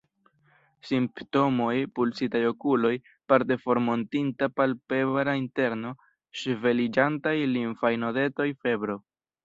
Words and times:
Simptomoj:Pulsitaj 0.91 2.41
okuloj, 2.53 2.91
parte 3.33 3.59
formortinta 3.67 4.49
palpebra 4.57 5.39
interno, 5.45 5.95
ŝveliĝantaj 6.45 7.39
limfaj 7.57 7.97
nodetoj, 8.07 8.53
febro. 8.67 9.03